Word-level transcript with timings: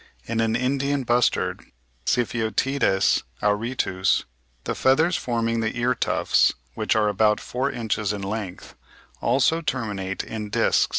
In 0.25 0.39
an 0.41 0.55
Indian 0.55 1.03
bustard 1.03 1.61
(Sypheotides 2.07 3.21
auritus) 3.43 4.23
the 4.63 4.73
feathers 4.73 5.15
forming 5.15 5.59
the 5.59 5.77
ear 5.77 5.93
tufts, 5.93 6.51
which 6.73 6.95
are 6.95 7.07
about 7.07 7.39
four 7.39 7.69
inches 7.69 8.11
in 8.11 8.23
length, 8.23 8.73
also 9.21 9.61
terminate 9.61 10.23
in 10.23 10.49
discs. 10.49 10.89